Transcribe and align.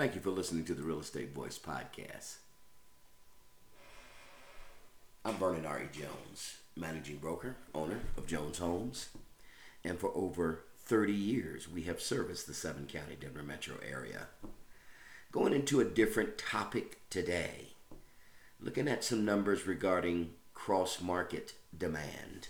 Thank 0.00 0.14
you 0.14 0.22
for 0.22 0.30
listening 0.30 0.64
to 0.64 0.72
the 0.72 0.82
Real 0.82 1.00
Estate 1.00 1.34
Voice 1.34 1.58
podcast. 1.58 2.36
I'm 5.26 5.34
Vernon 5.34 5.66
R.E. 5.66 5.88
Jones, 5.92 6.56
managing 6.74 7.18
broker, 7.18 7.56
owner 7.74 7.98
of 8.16 8.26
Jones 8.26 8.56
Homes. 8.56 9.10
And 9.84 9.98
for 9.98 10.10
over 10.14 10.64
30 10.86 11.12
years, 11.12 11.68
we 11.68 11.82
have 11.82 12.00
serviced 12.00 12.46
the 12.46 12.54
seven 12.54 12.86
county 12.86 13.14
Denver 13.20 13.42
metro 13.42 13.74
area. 13.86 14.28
Going 15.32 15.52
into 15.52 15.80
a 15.80 15.84
different 15.84 16.38
topic 16.38 17.00
today, 17.10 17.74
looking 18.58 18.88
at 18.88 19.04
some 19.04 19.26
numbers 19.26 19.66
regarding 19.66 20.30
cross 20.54 21.02
market 21.02 21.52
demand. 21.76 22.48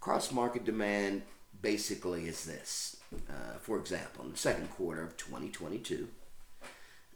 Cross 0.00 0.32
market 0.32 0.64
demand 0.64 1.20
basically 1.60 2.28
is 2.28 2.44
this. 2.44 2.96
Uh, 3.28 3.58
for 3.60 3.78
example, 3.78 4.24
in 4.24 4.32
the 4.32 4.36
second 4.36 4.70
quarter 4.70 5.02
of 5.02 5.16
2022, 5.16 6.08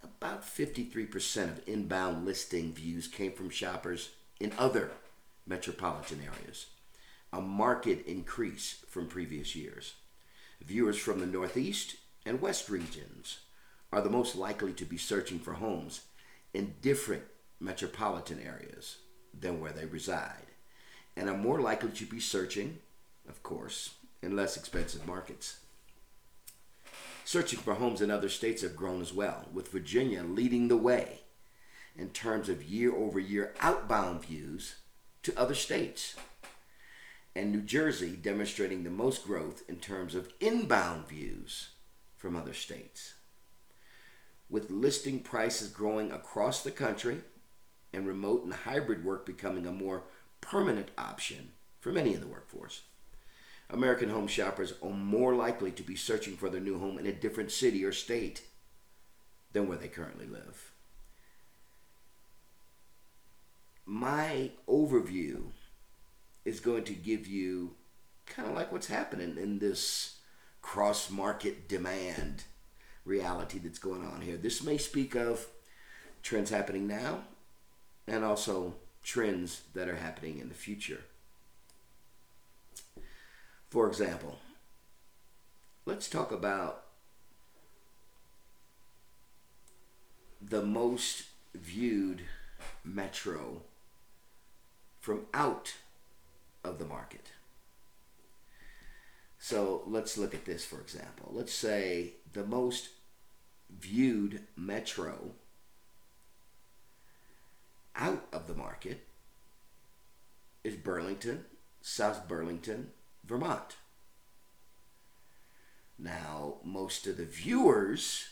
about 0.03 0.43
53% 0.43 1.45
of 1.45 1.69
inbound 1.69 2.25
listing 2.25 2.73
views 2.73 3.09
came 3.09 3.33
from 3.33 3.51
shoppers 3.51 4.11
in 4.41 4.53
other 4.59 4.91
metropolitan 5.47 6.21
areas, 6.21 6.67
a 7.33 7.41
market 7.41 8.07
increase 8.07 8.85
from 8.89 9.07
previous 9.07 9.57
years. 9.57 9.95
Viewers 10.63 10.99
from 10.99 11.21
the 11.21 11.27
Northeast 11.27 11.97
and 12.27 12.41
West 12.41 12.69
regions 12.69 13.39
are 13.93 14.01
the 14.01 14.11
most 14.11 14.37
likely 14.37 14.73
to 14.73 14.85
be 14.85 14.99
searching 14.99 15.39
for 15.39 15.55
homes 15.55 16.03
in 16.53 16.75
different 16.83 17.23
metropolitan 17.61 18.41
areas 18.41 18.99
than 19.39 19.61
where 19.61 19.73
they 19.73 19.87
reside, 19.87 20.47
and 21.17 21.29
are 21.29 21.37
more 21.37 21.61
likely 21.61 21.91
to 21.91 22.05
be 22.05 22.21
searching, 22.21 22.79
of 23.29 23.43
course, 23.43 23.95
in 24.23 24.37
less 24.37 24.57
expensive 24.57 25.07
markets. 25.07 25.59
Searching 27.29 27.59
for 27.59 27.75
homes 27.75 28.01
in 28.01 28.11
other 28.11 28.31
states 28.31 28.63
have 28.63 28.75
grown 28.75 29.03
as 29.03 29.13
well, 29.13 29.49
with 29.53 29.71
Virginia 29.71 30.23
leading 30.23 30.69
the 30.69 30.79
way 30.79 31.25
in 31.95 32.09
terms 32.09 32.49
of 32.49 32.65
year 32.65 32.97
over 32.97 33.21
year 33.21 33.53
outbound 33.61 34.25
views 34.25 34.77
to 35.25 35.39
other 35.39 35.55
states, 35.55 36.17
and 37.37 37.53
New 37.53 37.61
Jersey 37.61 38.17
demonstrating 38.17 38.83
the 38.83 38.89
most 38.89 39.27
growth 39.27 39.63
in 39.69 39.77
terms 39.77 40.15
of 40.15 40.33
inbound 40.41 41.07
views 41.07 41.73
from 42.17 42.35
other 42.35 42.55
states. 42.55 43.17
With 44.49 44.71
listing 44.71 45.21
prices 45.21 45.69
growing 45.69 46.11
across 46.11 46.63
the 46.63 46.71
country 46.71 47.19
and 47.93 48.07
remote 48.07 48.45
and 48.45 48.55
hybrid 48.55 49.05
work 49.05 49.27
becoming 49.27 49.67
a 49.67 49.71
more 49.71 50.05
permanent 50.41 50.93
option 50.97 51.51
for 51.79 51.93
many 51.93 52.15
in 52.15 52.23
the 52.23 52.27
workforce. 52.27 52.85
American 53.71 54.09
home 54.09 54.27
shoppers 54.27 54.75
are 54.83 54.91
more 54.91 55.35
likely 55.35 55.71
to 55.73 55.83
be 55.83 55.97
searching 55.97 56.37
for 56.37 56.49
their 56.49 56.61
new 56.61 56.79
home 56.79 56.99
in 56.99 57.07
a 57.07 57.13
different 57.13 57.51
city 57.51 57.85
or 57.85 57.93
state 57.93 58.43
than 59.53 59.69
where 59.69 59.79
they 59.79 59.89
currently 59.89 60.27
live. 60.27 60.73
My 63.85 64.51
overview 64.69 65.51
is 66.45 66.61
going 66.61 66.85
to 66.85 66.95
give 66.95 67.27
you 67.27 67.75
kind 68.27 68.49
of 68.49 68.55
like 68.55 68.73
what's 68.73 68.87
happening 68.87 69.37
in 69.37 69.59
this 69.59 70.19
cross 70.63 71.11
market 71.11 71.69
demand 71.69 72.45
reality 73.05 73.59
that's 73.59 73.79
going 73.79 74.05
on 74.05 74.21
here. 74.21 74.37
This 74.37 74.63
may 74.63 74.79
speak 74.79 75.15
of 75.15 75.47
trends 76.23 76.51
happening 76.51 76.87
now 76.87 77.25
and 78.07 78.25
also 78.25 78.75
trends 79.03 79.63
that 79.75 79.89
are 79.89 79.97
happening 79.97 80.39
in 80.39 80.49
the 80.49 80.55
future. 80.55 81.01
For 83.69 83.87
example, 83.87 84.39
let's 85.85 86.09
talk 86.09 86.33
about 86.33 86.85
the 90.41 90.63
most 90.63 91.25
viewed 91.55 92.23
metro 92.85 93.63
from 95.01 95.27
out 95.35 95.75
of 96.65 96.79
the 96.79 96.87
market. 96.87 97.33
So 99.39 99.83
let's 99.87 100.19
look 100.19 100.35
at 100.35 100.45
this 100.45 100.65
for 100.65 100.81
example. 100.81 101.31
Let's 101.33 101.53
say 101.53 102.15
the 102.33 102.45
most 102.45 102.89
viewed 103.71 104.43
metro 104.57 105.33
out 107.95 108.25
of 108.33 108.47
the 108.47 108.55
market 108.55 109.07
is 110.65 110.75
Burlington, 110.75 111.45
South 111.81 112.27
Burlington, 112.29 112.91
Vermont. 113.29 113.77
Now, 115.99 116.55
most 116.65 117.07
of 117.07 117.19
the 117.19 117.25
viewers 117.25 118.31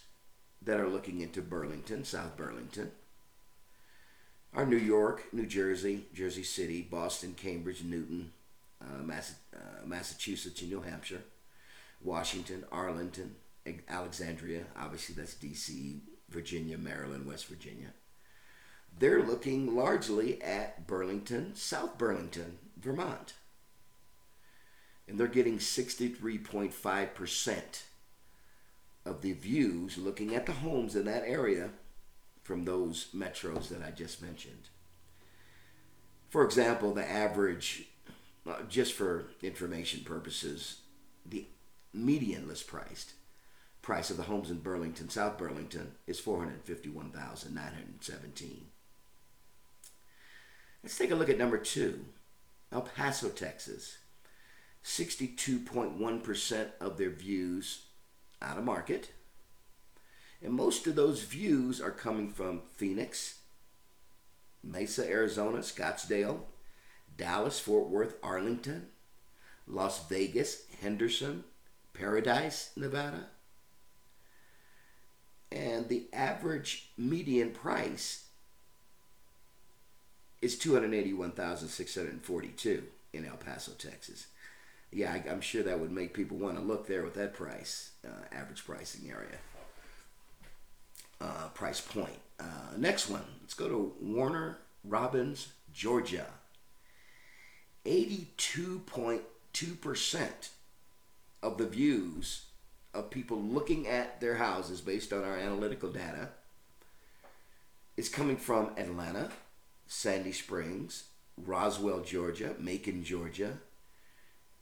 that 0.62 0.80
are 0.80 0.88
looking 0.88 1.20
into 1.20 1.42
Burlington, 1.42 2.04
South 2.04 2.36
Burlington, 2.36 2.92
are 4.54 4.64
New 4.64 4.78
York, 4.78 5.24
New 5.32 5.46
Jersey, 5.46 6.06
Jersey 6.14 6.42
City, 6.42 6.80
Boston, 6.80 7.34
Cambridge, 7.36 7.82
Newton, 7.84 8.32
uh, 8.80 9.02
Mass- 9.02 9.34
uh, 9.54 9.84
Massachusetts, 9.84 10.62
and 10.62 10.70
New 10.70 10.80
Hampshire, 10.80 11.22
Washington, 12.00 12.64
Arlington, 12.72 13.36
Alexandria, 13.88 14.64
obviously 14.76 15.14
that's 15.14 15.34
DC, 15.34 16.00
Virginia, 16.30 16.78
Maryland, 16.78 17.26
West 17.26 17.46
Virginia. 17.46 17.92
They're 18.98 19.22
looking 19.22 19.76
largely 19.76 20.40
at 20.40 20.86
Burlington, 20.86 21.54
South 21.54 21.98
Burlington, 21.98 22.58
Vermont 22.80 23.34
and 25.08 25.18
they're 25.18 25.26
getting 25.26 25.58
63.5% 25.58 27.82
of 29.04 29.22
the 29.22 29.32
views 29.32 29.98
looking 29.98 30.34
at 30.34 30.46
the 30.46 30.52
homes 30.52 30.96
in 30.96 31.04
that 31.04 31.24
area 31.24 31.70
from 32.42 32.64
those 32.64 33.08
metros 33.14 33.68
that 33.68 33.82
I 33.82 33.90
just 33.90 34.22
mentioned. 34.22 34.70
For 36.28 36.44
example, 36.44 36.92
the 36.92 37.08
average, 37.08 37.86
uh, 38.46 38.62
just 38.68 38.94
for 38.94 39.26
information 39.42 40.02
purposes, 40.04 40.80
the 41.24 41.46
median 41.92 42.48
list 42.48 42.66
priced 42.66 43.12
price 43.86 44.10
of 44.10 44.16
the 44.16 44.24
homes 44.24 44.50
in 44.50 44.58
Burlington, 44.58 45.08
South 45.08 45.38
Burlington, 45.38 45.92
is 46.08 46.18
451,917. 46.18 48.66
Let's 50.82 50.98
take 50.98 51.12
a 51.12 51.14
look 51.14 51.28
at 51.28 51.38
number 51.38 51.58
two, 51.58 52.06
El 52.72 52.82
Paso, 52.82 53.28
Texas. 53.28 53.98
62.1% 54.86 56.68
of 56.80 56.96
their 56.96 57.10
views 57.10 57.82
out 58.40 58.56
of 58.56 58.64
market. 58.64 59.10
And 60.40 60.52
most 60.52 60.86
of 60.86 60.94
those 60.94 61.24
views 61.24 61.80
are 61.80 61.90
coming 61.90 62.30
from 62.30 62.62
Phoenix, 62.76 63.40
Mesa, 64.62 65.04
Arizona, 65.04 65.58
Scottsdale, 65.58 66.42
Dallas, 67.16 67.58
Fort 67.58 67.88
Worth, 67.88 68.14
Arlington, 68.22 68.86
Las 69.66 70.08
Vegas, 70.08 70.62
Henderson, 70.80 71.42
Paradise, 71.92 72.70
Nevada. 72.76 73.30
And 75.50 75.88
the 75.88 76.06
average 76.12 76.90
median 76.96 77.50
price 77.50 78.26
is 80.40 80.56
281,642 80.58 82.84
in 83.12 83.24
El 83.24 83.36
Paso, 83.36 83.72
Texas 83.72 84.28
yeah, 84.92 85.12
I, 85.12 85.22
am 85.28 85.40
sure 85.40 85.62
that 85.62 85.80
would 85.80 85.90
make 85.90 86.12
people 86.14 86.36
want 86.36 86.56
to 86.56 86.62
look 86.62 86.86
there 86.86 87.02
with 87.02 87.14
that 87.14 87.34
price, 87.34 87.90
uh, 88.04 88.26
average 88.32 88.64
pricing 88.64 89.10
area, 89.10 89.38
uh, 91.20 91.48
price 91.54 91.80
point. 91.80 92.20
Uh, 92.38 92.76
next 92.76 93.08
one, 93.08 93.24
let's 93.40 93.54
go 93.54 93.68
to 93.68 93.94
Warner 94.00 94.58
Robins, 94.84 95.48
Georgia. 95.72 96.26
82.2% 97.84 100.28
of 101.42 101.58
the 101.58 101.66
views 101.66 102.44
of 102.92 103.10
people 103.10 103.40
looking 103.40 103.86
at 103.86 104.20
their 104.20 104.34
houses 104.36 104.80
based 104.80 105.12
on 105.12 105.22
our 105.22 105.36
analytical 105.36 105.90
data 105.90 106.30
is 107.96 108.08
coming 108.08 108.36
from 108.36 108.70
Atlanta, 108.76 109.30
Sandy 109.86 110.32
Springs, 110.32 111.04
Roswell, 111.36 112.00
Georgia, 112.00 112.56
Macon, 112.58 113.04
Georgia, 113.04 113.58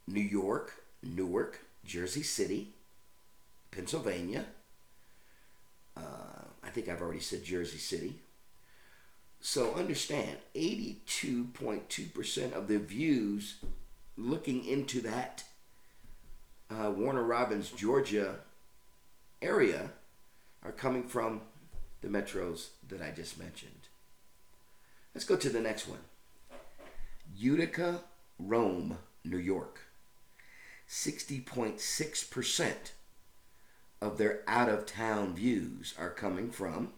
New 0.07 0.21
York, 0.21 0.83
Newark, 1.03 1.59
Jersey 1.83 2.23
City, 2.23 2.73
Pennsylvania. 3.71 4.45
Uh, 5.95 6.01
I 6.63 6.69
think 6.69 6.89
I've 6.89 7.01
already 7.01 7.19
said 7.19 7.43
Jersey 7.43 7.77
City. 7.77 8.19
So 9.39 9.73
understand 9.75 10.37
82.2% 10.55 12.53
of 12.53 12.67
the 12.67 12.79
views 12.79 13.57
looking 14.17 14.65
into 14.65 15.01
that 15.01 15.43
uh, 16.69 16.89
Warner 16.91 17.23
Robins, 17.23 17.69
Georgia 17.71 18.35
area 19.41 19.91
are 20.63 20.71
coming 20.71 21.03
from 21.03 21.41
the 22.01 22.07
metros 22.07 22.69
that 22.87 23.01
I 23.01 23.11
just 23.11 23.37
mentioned. 23.37 23.87
Let's 25.13 25.25
go 25.25 25.35
to 25.35 25.49
the 25.49 25.61
next 25.61 25.87
one 25.87 25.99
Utica, 27.35 28.01
Rome, 28.39 28.97
New 29.23 29.37
York. 29.37 29.79
60.6% 30.89 32.73
of 34.01 34.17
their 34.17 34.41
out 34.47 34.69
of 34.69 34.85
town 34.85 35.35
views 35.35 35.93
are 35.97 36.09
coming 36.09 36.51
from 36.51 36.93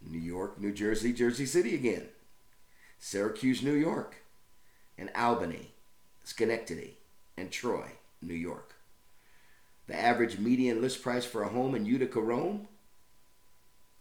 New 0.00 0.18
York, 0.18 0.58
New 0.60 0.72
Jersey, 0.72 1.12
Jersey 1.12 1.46
City 1.46 1.74
again, 1.74 2.08
Syracuse, 2.98 3.62
New 3.62 3.74
York, 3.74 4.16
and 4.96 5.10
Albany, 5.14 5.72
Schenectady, 6.24 6.96
and 7.36 7.50
Troy, 7.50 7.92
New 8.22 8.34
York. 8.34 8.76
The 9.86 9.98
average 9.98 10.38
median 10.38 10.80
list 10.80 11.02
price 11.02 11.24
for 11.24 11.42
a 11.42 11.48
home 11.48 11.74
in 11.74 11.86
Utica, 11.86 12.20
Rome, 12.20 12.68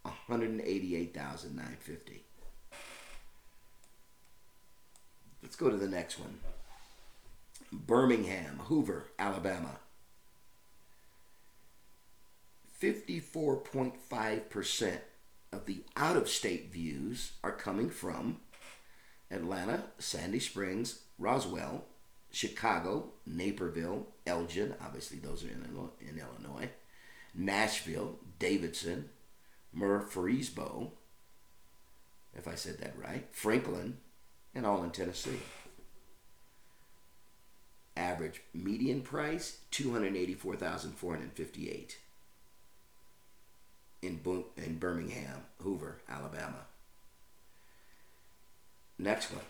188,950. 0.04 2.24
Let's 5.42 5.56
go 5.56 5.69
to 5.69 5.77
the 5.77 5.88
next 5.88 6.19
one. 6.19 6.38
Birmingham, 7.71 8.60
Hoover, 8.66 9.06
Alabama. 9.18 9.80
54.5% 12.81 14.98
of 15.51 15.66
the 15.66 15.83
out 15.98 16.16
of 16.16 16.30
state 16.30 16.71
views 16.71 17.33
are 17.44 17.51
coming 17.51 17.89
from 17.89 18.38
Atlanta, 19.30 19.83
Sandy 19.98 20.39
Springs, 20.39 21.00
Roswell, 21.18 21.83
Chicago, 22.31 23.12
Naperville, 23.25 24.07
Elgin, 24.25 24.75
obviously 24.81 25.19
those 25.19 25.44
are 25.44 25.50
in, 25.50 25.66
in 26.00 26.18
Illinois, 26.19 26.69
Nashville, 27.33 28.19
Davidson, 28.38 29.10
Murfreesboro, 29.74 30.94
if 32.36 32.48
I 32.48 32.56
said 32.56 32.80
that 32.80 32.98
right, 32.98 33.27
Franklin, 33.31 33.98
and 34.56 34.66
all 34.66 34.83
in 34.83 34.89
Tennessee. 34.92 35.39
Average 38.00 38.42
median 38.54 39.01
price 39.01 39.57
284,458 39.72 41.98
in 44.01 44.22
in 44.56 44.80
Birmingham, 44.80 45.42
Hoover, 45.62 45.98
Alabama. 46.07 46.62
Next 48.98 49.34
one. 49.34 49.44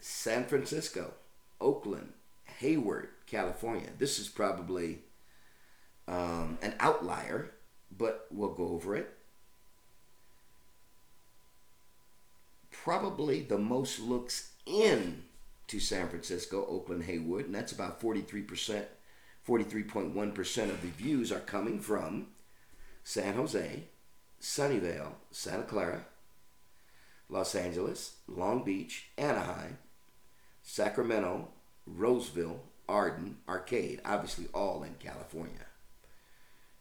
San 0.00 0.46
Francisco, 0.46 1.12
Oakland, 1.60 2.14
Hayward, 2.58 3.10
California. 3.26 3.90
This 3.98 4.18
is 4.18 4.28
probably 4.28 5.00
um, 6.08 6.56
an 6.62 6.74
outlier, 6.80 7.50
but 7.96 8.26
we'll 8.30 8.54
go 8.54 8.68
over 8.68 8.96
it. 8.96 9.10
Probably 12.70 13.42
the 13.42 13.58
most 13.58 14.00
looks 14.00 14.52
in 14.64 15.24
to 15.72 15.80
San 15.80 16.06
Francisco, 16.06 16.66
Oakland, 16.68 17.04
Hayward, 17.04 17.46
and 17.46 17.54
that's 17.54 17.72
about 17.72 17.98
43%, 17.98 18.84
43.1% 19.48 20.62
of 20.64 20.82
the 20.82 20.88
views 20.88 21.32
are 21.32 21.40
coming 21.40 21.80
from 21.80 22.26
San 23.02 23.32
Jose, 23.32 23.84
Sunnyvale, 24.38 25.12
Santa 25.30 25.62
Clara, 25.62 26.04
Los 27.30 27.54
Angeles, 27.54 28.16
Long 28.28 28.62
Beach, 28.62 29.08
Anaheim, 29.16 29.78
Sacramento, 30.62 31.48
Roseville, 31.86 32.60
Arden, 32.86 33.38
Arcade, 33.48 34.02
obviously 34.04 34.48
all 34.52 34.82
in 34.82 34.94
California. 35.00 35.66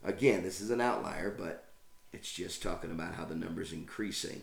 Again, 0.03 0.43
this 0.43 0.59
is 0.59 0.69
an 0.69 0.81
outlier, 0.81 1.33
but 1.35 1.63
it's 2.11 2.29
just 2.29 2.61
talking 2.61 2.91
about 2.91 3.13
how 3.13 3.23
the 3.23 3.35
number's 3.35 3.71
increasing. 3.71 4.41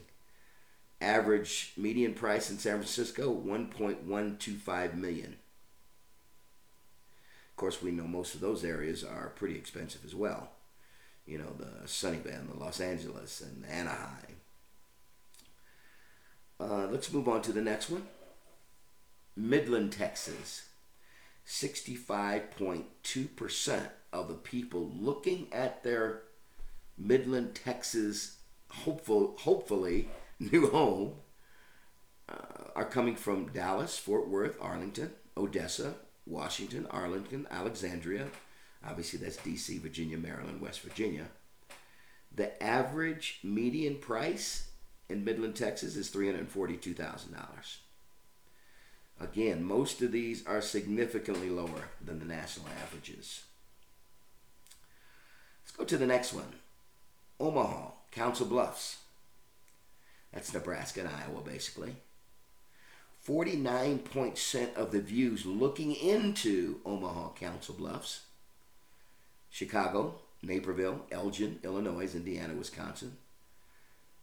Average 1.01 1.73
median 1.77 2.15
price 2.15 2.51
in 2.51 2.59
San 2.59 2.75
Francisco, 2.75 3.33
1.125 3.33 4.95
million. 4.95 5.37
Of 7.51 7.57
course, 7.57 7.81
we 7.83 7.93
know 7.93 8.07
most 8.07 8.35
of 8.35 8.41
those 8.41 8.65
areas 8.65 9.05
are 9.05 9.33
pretty 9.37 9.57
expensive 9.57 10.05
as 10.05 10.15
well. 10.15 10.51
You 11.27 11.39
know, 11.39 11.53
the 11.59 11.87
Sunnyvale, 11.87 12.53
the 12.53 12.59
Los 12.59 12.81
Angeles, 12.81 13.41
and 13.41 13.65
Anaheim. 13.71 14.37
Uh, 16.61 16.89
let's 16.91 17.13
move 17.13 17.29
on 17.29 17.43
to 17.43 17.53
the 17.53 17.63
next 17.63 17.91
one. 17.91 18.07
Midland, 19.37 19.93
Texas. 19.93 20.65
65.2% 21.47 23.83
of 24.13 24.29
the 24.29 24.35
people 24.35 24.91
looking 24.99 25.47
at 25.53 25.83
their 25.83 26.23
Midland, 26.99 27.55
Texas, 27.55 28.37
hopeful, 28.69 29.35
hopefully 29.39 30.09
new 30.53 30.71
home 30.71 31.15
uh, 32.29 32.71
are 32.77 32.85
coming 32.85 33.17
from 33.17 33.49
Dallas, 33.49 33.99
Fort 33.99 34.29
Worth, 34.29 34.57
Arlington, 34.61 35.11
Odessa, 35.37 35.95
Washington, 36.27 36.87
Arlington, 36.91 37.47
Alexandria. 37.51 38.27
Obviously, 38.87 39.19
that's 39.19 39.39
DC, 39.39 39.81
Virginia, 39.81 40.17
Maryland, 40.17 40.61
West 40.61 40.81
Virginia. 40.81 41.27
The 42.35 42.63
average 42.63 43.41
median 43.43 43.97
price 43.97 44.69
in 45.09 45.25
Midland, 45.25 45.57
Texas 45.57 45.97
is 45.97 46.11
$342,000. 46.11 47.79
Again, 49.21 49.65
most 49.65 50.01
of 50.03 50.13
these 50.13 50.47
are 50.47 50.61
significantly 50.61 51.51
lower 51.51 51.89
than 52.05 52.21
the 52.21 52.25
national 52.25 52.69
averages. 52.85 53.43
Let's 55.65 55.77
go 55.77 55.85
to 55.85 55.99
the 55.99 56.07
next 56.07 56.33
one 56.33 56.55
Omaha, 57.41 57.91
Council 58.13 58.47
Bluffs. 58.47 58.99
That's 60.33 60.53
Nebraska 60.53 61.01
and 61.01 61.09
Iowa, 61.09 61.41
basically. 61.43 61.97
49% 63.27 64.75
of 64.77 64.93
the 64.93 65.01
views 65.01 65.45
looking 65.45 65.95
into 65.95 66.81
Omaha 66.85 67.31
Council 67.35 67.75
Bluffs, 67.75 68.23
Chicago, 69.51 70.17
Naperville, 70.43 71.05
Elgin, 71.11 71.59
Illinois, 71.63 72.15
Indiana, 72.15 72.55
Wisconsin, 72.55 73.17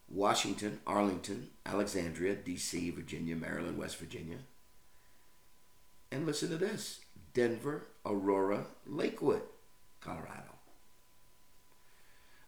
Washington, 0.09 0.79
Arlington, 0.87 1.49
Alexandria, 1.65 2.35
D.C., 2.35 2.89
Virginia, 2.91 3.35
Maryland, 3.35 3.77
West 3.77 3.97
Virginia. 3.97 4.37
And 6.11 6.25
listen 6.25 6.49
to 6.49 6.57
this 6.57 7.01
Denver, 7.33 7.87
Aurora, 8.05 8.65
Lakewood, 8.85 9.41
Colorado. 9.99 10.53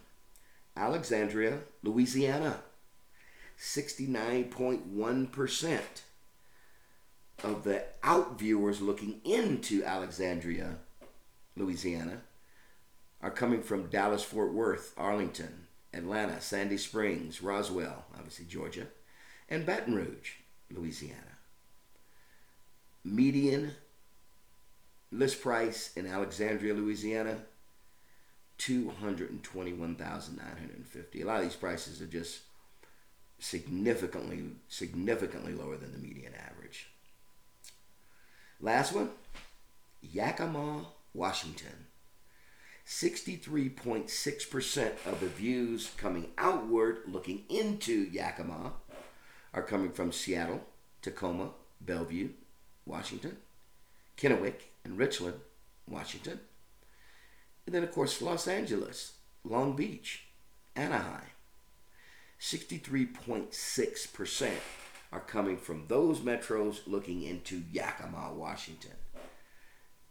Alexandria, 0.75 1.59
Louisiana. 1.83 2.61
69.1% 3.57 5.79
of 7.43 7.63
the 7.63 7.83
out 8.03 8.37
viewers 8.37 8.81
looking 8.81 9.21
into 9.23 9.83
Alexandria, 9.83 10.75
Louisiana, 11.55 12.21
are 13.21 13.31
coming 13.31 13.61
from 13.61 13.87
Dallas, 13.87 14.23
Fort 14.23 14.53
Worth, 14.53 14.93
Arlington, 14.97 15.67
Atlanta, 15.93 16.41
Sandy 16.41 16.77
Springs, 16.77 17.41
Roswell, 17.41 18.05
obviously 18.15 18.45
Georgia, 18.45 18.87
and 19.49 19.65
Baton 19.65 19.95
Rouge, 19.95 20.33
Louisiana. 20.69 21.21
Median 23.03 23.71
list 25.11 25.41
price 25.41 25.91
in 25.95 26.07
Alexandria, 26.07 26.73
Louisiana, 26.73 27.37
two 28.57 28.91
hundred 29.01 29.31
and 29.31 29.43
twenty-one 29.43 29.95
thousand 29.95 30.37
nine 30.37 30.57
hundred 30.57 30.77
and 30.77 30.87
fifty. 30.87 31.21
A 31.21 31.25
lot 31.25 31.37
of 31.37 31.43
these 31.43 31.55
prices 31.55 32.01
are 32.01 32.07
just 32.07 32.39
significantly, 33.39 34.43
significantly 34.67 35.53
lower 35.53 35.77
than 35.77 35.91
the 35.91 35.99
median 35.99 36.33
average. 36.35 36.87
Last 38.59 38.93
one, 38.93 39.09
Yakima, 40.01 40.85
Washington. 41.13 41.87
63.6% 42.87 44.91
of 45.07 45.19
the 45.19 45.25
views 45.25 45.89
coming 45.97 46.29
outward 46.37 46.99
looking 47.07 47.41
into 47.49 48.07
Yakima 48.11 48.73
are 49.55 49.63
coming 49.63 49.91
from 49.91 50.11
Seattle, 50.11 50.61
Tacoma, 51.01 51.49
Bellevue, 51.81 52.29
Washington, 52.85 53.37
Kennewick, 54.17 54.65
and 54.85 54.97
Richland, 54.97 55.41
Washington. 55.87 56.39
And 57.65 57.75
then, 57.75 57.83
of 57.83 57.91
course, 57.91 58.21
Los 58.21 58.47
Angeles, 58.47 59.15
Long 59.43 59.75
Beach, 59.75 60.27
Anaheim. 60.75 61.23
63.6% 62.39 64.51
are 65.11 65.19
coming 65.19 65.57
from 65.57 65.87
those 65.87 66.19
metros 66.19 66.81
looking 66.85 67.23
into 67.23 67.63
Yakima, 67.71 68.31
Washington. 68.33 68.91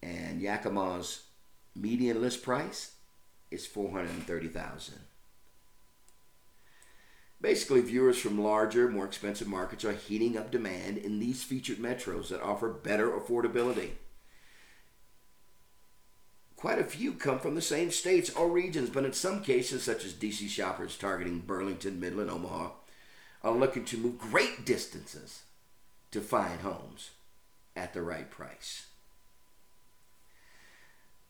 And 0.02 0.42
Yakima's 0.42 1.22
median 1.74 2.20
list 2.20 2.42
price 2.42 2.96
is 3.50 3.66
430,000. 3.66 4.98
Basically, 7.40 7.80
viewers 7.82 8.18
from 8.18 8.40
larger, 8.40 8.88
more 8.88 9.04
expensive 9.04 9.46
markets 9.46 9.84
are 9.84 9.92
heating 9.92 10.36
up 10.36 10.50
demand 10.50 10.96
in 10.96 11.20
these 11.20 11.44
featured 11.44 11.78
metros 11.78 12.28
that 12.28 12.42
offer 12.42 12.70
better 12.70 13.10
affordability. 13.10 13.90
Quite 16.64 16.78
a 16.78 16.84
few 16.84 17.12
come 17.12 17.40
from 17.40 17.56
the 17.56 17.60
same 17.60 17.90
states 17.90 18.30
or 18.30 18.48
regions, 18.48 18.88
but 18.88 19.04
in 19.04 19.12
some 19.12 19.42
cases, 19.42 19.82
such 19.82 20.02
as 20.06 20.14
DC 20.14 20.48
shoppers 20.48 20.96
targeting 20.96 21.40
Burlington, 21.40 22.00
Midland, 22.00 22.30
Omaha, 22.30 22.70
are 23.42 23.52
looking 23.52 23.84
to 23.84 23.98
move 23.98 24.16
great 24.16 24.64
distances 24.64 25.42
to 26.10 26.22
find 26.22 26.62
homes 26.62 27.10
at 27.76 27.92
the 27.92 28.00
right 28.00 28.30
price. 28.30 28.86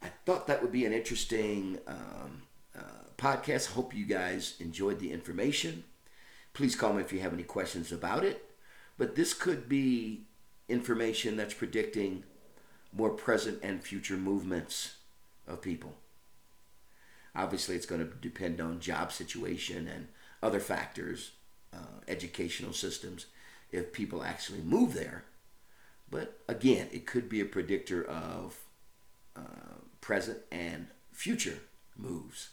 I 0.00 0.12
thought 0.24 0.46
that 0.46 0.62
would 0.62 0.70
be 0.70 0.86
an 0.86 0.92
interesting 0.92 1.80
um, 1.88 2.42
uh, 2.78 3.08
podcast. 3.18 3.72
Hope 3.72 3.92
you 3.92 4.06
guys 4.06 4.54
enjoyed 4.60 5.00
the 5.00 5.10
information. 5.10 5.82
Please 6.52 6.76
call 6.76 6.92
me 6.92 7.02
if 7.02 7.12
you 7.12 7.18
have 7.18 7.34
any 7.34 7.42
questions 7.42 7.90
about 7.90 8.22
it. 8.22 8.50
But 8.96 9.16
this 9.16 9.34
could 9.34 9.68
be 9.68 10.26
information 10.68 11.36
that's 11.36 11.54
predicting 11.54 12.22
more 12.92 13.10
present 13.10 13.58
and 13.64 13.82
future 13.82 14.16
movements 14.16 14.92
of 15.46 15.62
people. 15.62 15.94
Obviously, 17.34 17.74
it's 17.74 17.86
going 17.86 18.00
to 18.00 18.16
depend 18.16 18.60
on 18.60 18.80
job 18.80 19.12
situation 19.12 19.88
and 19.88 20.08
other 20.42 20.60
factors, 20.60 21.32
uh, 21.72 22.00
educational 22.06 22.72
systems, 22.72 23.26
if 23.72 23.92
people 23.92 24.22
actually 24.22 24.60
move 24.60 24.94
there. 24.94 25.24
But 26.10 26.40
again, 26.48 26.88
it 26.92 27.06
could 27.06 27.28
be 27.28 27.40
a 27.40 27.44
predictor 27.46 28.04
of 28.04 28.56
uh, 29.34 29.80
present 30.00 30.38
and 30.52 30.86
future 31.12 31.58
moves. 31.96 32.50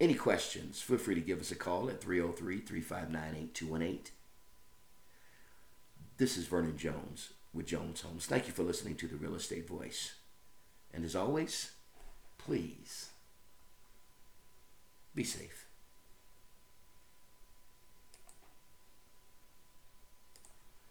Any 0.00 0.14
questions, 0.14 0.80
feel 0.80 0.98
free 0.98 1.14
to 1.14 1.20
give 1.20 1.40
us 1.40 1.52
a 1.52 1.54
call 1.54 1.88
at 1.88 2.00
303 2.00 2.58
359 2.60 3.48
8218. 3.54 4.12
This 6.16 6.36
is 6.36 6.46
Vernon 6.46 6.76
Jones 6.76 7.32
with 7.54 7.66
Jones 7.66 8.00
Homes. 8.00 8.26
Thank 8.26 8.48
you 8.48 8.52
for 8.52 8.64
listening 8.64 8.96
to 8.96 9.06
the 9.06 9.16
Real 9.16 9.36
Estate 9.36 9.68
Voice. 9.68 10.14
And 10.94 11.04
as 11.04 11.16
always, 11.16 11.72
please 12.38 13.10
be 15.14 15.24
safe. 15.24 15.61